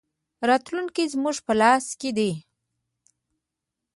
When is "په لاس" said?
1.45-1.85